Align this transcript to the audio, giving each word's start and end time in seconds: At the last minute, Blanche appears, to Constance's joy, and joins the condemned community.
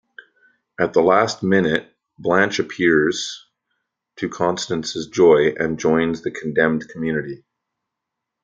At 0.79 0.93
the 0.93 1.01
last 1.01 1.43
minute, 1.43 1.95
Blanche 2.17 2.57
appears, 2.57 3.45
to 4.15 4.29
Constance's 4.29 5.05
joy, 5.05 5.53
and 5.59 5.77
joins 5.79 6.23
the 6.23 6.31
condemned 6.31 6.89
community. 6.89 7.45